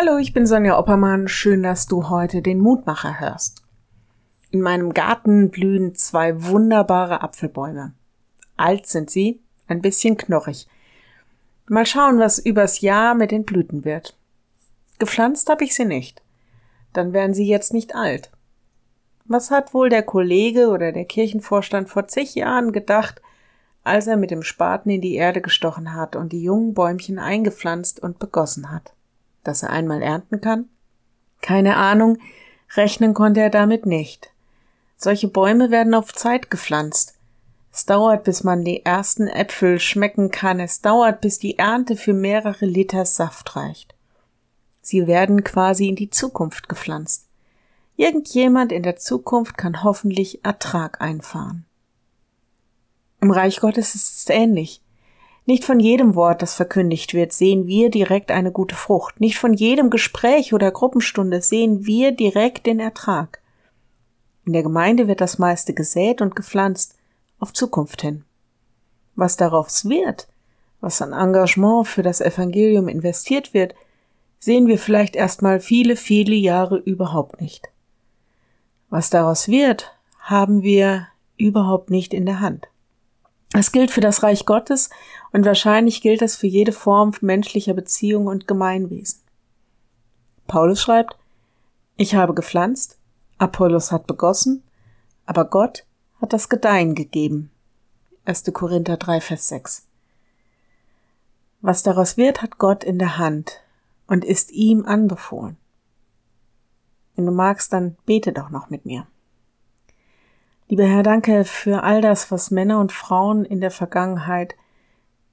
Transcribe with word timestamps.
Hallo, 0.00 0.16
ich 0.16 0.32
bin 0.32 0.46
Sonja 0.46 0.78
Oppermann. 0.78 1.28
Schön, 1.28 1.62
dass 1.62 1.86
du 1.86 2.08
heute 2.08 2.40
den 2.40 2.58
Mutmacher 2.58 3.20
hörst. 3.20 3.62
In 4.50 4.62
meinem 4.62 4.94
Garten 4.94 5.50
blühen 5.50 5.94
zwei 5.94 6.42
wunderbare 6.42 7.20
Apfelbäume. 7.20 7.92
Alt 8.56 8.86
sind 8.86 9.10
sie, 9.10 9.42
ein 9.66 9.82
bisschen 9.82 10.16
knorrig. 10.16 10.66
Mal 11.66 11.84
schauen, 11.84 12.18
was 12.18 12.38
übers 12.38 12.80
Jahr 12.80 13.14
mit 13.14 13.30
den 13.30 13.44
Blüten 13.44 13.84
wird. 13.84 14.16
Gepflanzt 14.98 15.50
habe 15.50 15.64
ich 15.64 15.74
sie 15.74 15.84
nicht. 15.84 16.22
Dann 16.94 17.12
wären 17.12 17.34
sie 17.34 17.46
jetzt 17.46 17.74
nicht 17.74 17.94
alt. 17.94 18.30
Was 19.26 19.50
hat 19.50 19.74
wohl 19.74 19.90
der 19.90 20.02
Kollege 20.02 20.68
oder 20.68 20.92
der 20.92 21.04
Kirchenvorstand 21.04 21.90
vor 21.90 22.08
zig 22.08 22.34
Jahren 22.34 22.72
gedacht, 22.72 23.20
als 23.84 24.06
er 24.06 24.16
mit 24.16 24.30
dem 24.30 24.44
Spaten 24.44 24.88
in 24.88 25.02
die 25.02 25.16
Erde 25.16 25.42
gestochen 25.42 25.92
hat 25.92 26.16
und 26.16 26.32
die 26.32 26.42
jungen 26.42 26.72
Bäumchen 26.72 27.18
eingepflanzt 27.18 28.00
und 28.00 28.18
begossen 28.18 28.70
hat? 28.70 28.94
Dass 29.44 29.62
er 29.62 29.70
einmal 29.70 30.02
ernten 30.02 30.40
kann? 30.40 30.68
Keine 31.40 31.76
Ahnung, 31.76 32.18
rechnen 32.74 33.14
konnte 33.14 33.40
er 33.40 33.50
damit 33.50 33.86
nicht. 33.86 34.32
Solche 34.96 35.28
Bäume 35.28 35.70
werden 35.70 35.94
auf 35.94 36.12
Zeit 36.12 36.50
gepflanzt. 36.50 37.14
Es 37.72 37.86
dauert, 37.86 38.24
bis 38.24 38.44
man 38.44 38.64
die 38.64 38.84
ersten 38.84 39.28
Äpfel 39.28 39.78
schmecken 39.78 40.30
kann, 40.30 40.60
es 40.60 40.80
dauert, 40.80 41.20
bis 41.20 41.38
die 41.38 41.58
Ernte 41.58 41.96
für 41.96 42.12
mehrere 42.12 42.66
Liter 42.66 43.04
Saft 43.04 43.56
reicht. 43.56 43.94
Sie 44.82 45.06
werden 45.06 45.44
quasi 45.44 45.88
in 45.88 45.96
die 45.96 46.10
Zukunft 46.10 46.68
gepflanzt. 46.68 47.28
Irgendjemand 47.96 48.72
in 48.72 48.82
der 48.82 48.96
Zukunft 48.96 49.56
kann 49.56 49.84
hoffentlich 49.84 50.44
Ertrag 50.44 51.00
einfahren. 51.00 51.64
Im 53.20 53.30
Reich 53.30 53.60
Gottes 53.60 53.94
ist 53.94 54.18
es 54.18 54.28
ähnlich. 54.28 54.80
Nicht 55.46 55.64
von 55.64 55.80
jedem 55.80 56.14
Wort, 56.14 56.42
das 56.42 56.54
verkündigt 56.54 57.14
wird, 57.14 57.32
sehen 57.32 57.66
wir 57.66 57.90
direkt 57.90 58.30
eine 58.30 58.52
gute 58.52 58.74
Frucht. 58.74 59.20
Nicht 59.20 59.38
von 59.38 59.52
jedem 59.54 59.90
Gespräch 59.90 60.52
oder 60.52 60.70
Gruppenstunde 60.70 61.40
sehen 61.42 61.86
wir 61.86 62.12
direkt 62.12 62.66
den 62.66 62.78
Ertrag. 62.78 63.40
In 64.44 64.52
der 64.52 64.62
Gemeinde 64.62 65.08
wird 65.08 65.20
das 65.20 65.38
meiste 65.38 65.74
gesät 65.74 66.20
und 66.20 66.36
gepflanzt 66.36 66.96
auf 67.38 67.52
Zukunft 67.52 68.02
hin. 68.02 68.24
Was 69.16 69.36
daraus 69.36 69.88
wird, 69.88 70.28
was 70.80 71.02
an 71.02 71.12
Engagement 71.12 71.86
für 71.86 72.02
das 72.02 72.20
Evangelium 72.20 72.88
investiert 72.88 73.52
wird, 73.54 73.74
sehen 74.38 74.66
wir 74.66 74.78
vielleicht 74.78 75.16
erstmal 75.16 75.60
viele, 75.60 75.96
viele 75.96 76.34
Jahre 76.34 76.78
überhaupt 76.78 77.40
nicht. 77.40 77.68
Was 78.88 79.10
daraus 79.10 79.48
wird, 79.48 79.92
haben 80.20 80.62
wir 80.62 81.08
überhaupt 81.36 81.90
nicht 81.90 82.14
in 82.14 82.26
der 82.26 82.40
Hand. 82.40 82.69
Das 83.52 83.72
gilt 83.72 83.90
für 83.90 84.00
das 84.00 84.22
Reich 84.22 84.46
Gottes 84.46 84.90
und 85.32 85.44
wahrscheinlich 85.44 86.02
gilt 86.02 86.22
das 86.22 86.36
für 86.36 86.46
jede 86.46 86.72
Form 86.72 87.12
menschlicher 87.20 87.74
Beziehung 87.74 88.26
und 88.26 88.46
Gemeinwesen. 88.46 89.20
Paulus 90.46 90.80
schreibt, 90.80 91.16
ich 91.96 92.14
habe 92.14 92.34
gepflanzt, 92.34 92.98
Apollos 93.38 93.92
hat 93.92 94.06
begossen, 94.06 94.62
aber 95.26 95.44
Gott 95.44 95.84
hat 96.20 96.32
das 96.32 96.48
Gedeihen 96.48 96.94
gegeben. 96.94 97.50
1. 98.24 98.44
Korinther 98.52 98.96
3, 98.96 99.20
Vers 99.20 99.48
6. 99.48 99.86
Was 101.60 101.82
daraus 101.82 102.16
wird, 102.16 102.42
hat 102.42 102.58
Gott 102.58 102.84
in 102.84 102.98
der 102.98 103.18
Hand 103.18 103.60
und 104.06 104.24
ist 104.24 104.50
ihm 104.50 104.84
anbefohlen. 104.86 105.56
Wenn 107.16 107.26
du 107.26 107.32
magst, 107.32 107.72
dann 107.72 107.96
bete 108.06 108.32
doch 108.32 108.50
noch 108.50 108.70
mit 108.70 108.86
mir. 108.86 109.06
Lieber 110.70 110.84
Herr, 110.84 111.02
danke 111.02 111.44
für 111.44 111.82
all 111.82 112.00
das, 112.00 112.30
was 112.30 112.52
Männer 112.52 112.78
und 112.78 112.92
Frauen 112.92 113.44
in 113.44 113.60
der 113.60 113.72
Vergangenheit 113.72 114.54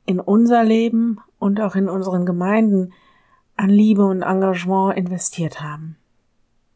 in 0.08 0.20
unser 0.20 0.64
Leben 0.64 1.20
und 1.38 1.62
auch 1.62 1.76
in 1.76 1.90
unseren 1.90 2.26
Gemeinden 2.26 2.92
an 3.56 3.70
Liebe 3.70 4.04
und 4.04 4.24
Engagement 4.24 4.98
investiert 4.98 5.62
haben. 5.62 5.96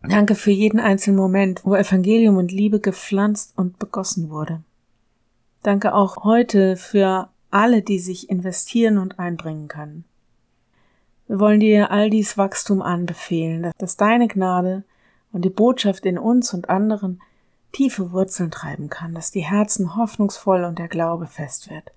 Danke 0.03 0.35
für 0.35 0.51
jeden 0.51 0.79
einzelnen 0.79 1.17
Moment, 1.17 1.65
wo 1.65 1.73
Evangelium 1.73 2.37
und 2.37 2.51
Liebe 2.51 2.79
gepflanzt 2.79 3.57
und 3.57 3.79
begossen 3.79 4.29
wurde. 4.29 4.61
Danke 5.63 5.95
auch 5.95 6.23
heute 6.23 6.77
für 6.77 7.29
alle, 7.50 7.81
die 7.81 7.97
sich 7.97 8.29
investieren 8.29 9.00
und 9.00 9.17
einbringen 9.17 9.69
können. 9.69 10.05
Wir 11.27 11.39
wollen 11.39 11.61
dir 11.61 11.89
all 11.89 12.11
dies 12.11 12.38
Wachstum 12.38 12.83
anbefehlen, 12.83 13.71
dass 13.79 13.97
deine 13.97 14.27
Gnade 14.27 14.83
und 15.31 15.45
die 15.45 15.50
Botschaft 15.50 16.05
in 16.05 16.19
uns 16.19 16.53
und 16.53 16.69
anderen 16.69 17.19
tiefe 17.71 18.11
Wurzeln 18.11 18.51
treiben 18.51 18.89
kann, 18.89 19.13
dass 19.13 19.31
die 19.31 19.41
Herzen 19.41 19.95
hoffnungsvoll 19.95 20.63
und 20.63 20.79
der 20.79 20.87
Glaube 20.87 21.27
fest 21.27 21.69
wird. 21.69 21.91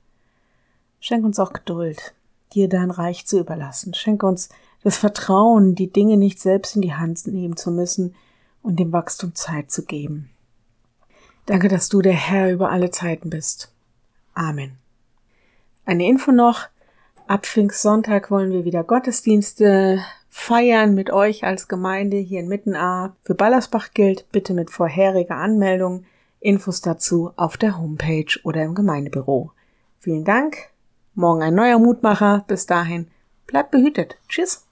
Schenk 1.00 1.24
uns 1.24 1.38
auch 1.38 1.52
Geduld, 1.52 2.14
dir 2.52 2.68
dein 2.68 2.90
Reich 2.90 3.26
zu 3.26 3.38
überlassen. 3.38 3.94
Schenk 3.94 4.22
uns 4.22 4.48
das 4.82 4.96
Vertrauen, 4.96 5.74
die 5.74 5.90
Dinge 5.90 6.16
nicht 6.16 6.40
selbst 6.40 6.76
in 6.76 6.82
die 6.82 6.94
Hand 6.94 7.26
nehmen 7.26 7.56
zu 7.56 7.70
müssen 7.70 8.14
und 8.62 8.78
dem 8.78 8.92
Wachstum 8.92 9.34
Zeit 9.34 9.70
zu 9.70 9.84
geben. 9.84 10.30
Danke, 11.46 11.68
dass 11.68 11.88
du 11.88 12.00
der 12.00 12.14
Herr 12.14 12.50
über 12.50 12.70
alle 12.70 12.91
Zeiten 12.91 13.30
bist. 13.30 13.72
Amen. 14.34 14.78
Eine 15.84 16.06
Info 16.06 16.32
noch. 16.32 16.68
Ab 17.26 17.46
Pfingstsonntag 17.46 18.30
wollen 18.30 18.52
wir 18.52 18.64
wieder 18.64 18.84
Gottesdienste 18.84 20.02
feiern 20.37 20.95
mit 20.97 21.11
euch 21.11 21.45
als 21.45 21.69
Gemeinde 21.69 22.17
hier 22.17 22.41
in 22.41 22.49
Mittenaar. 22.49 23.15
Für 23.22 23.37
Ballersbach 23.37 23.95
gilt 23.95 24.31
bitte 24.33 24.53
mit 24.53 24.69
vorheriger 24.69 25.37
Anmeldung. 25.37 26.05
Infos 26.41 26.81
dazu 26.81 27.31
auf 27.37 27.56
der 27.56 27.78
Homepage 27.78 28.41
oder 28.43 28.65
im 28.65 28.75
Gemeindebüro. 28.75 29.53
Vielen 30.00 30.25
Dank. 30.25 30.56
Morgen 31.15 31.41
ein 31.41 31.55
neuer 31.55 31.78
Mutmacher. 31.78 32.45
Bis 32.49 32.67
dahin, 32.67 33.06
bleibt 33.47 33.71
behütet. 33.71 34.19
Tschüss. 34.28 34.63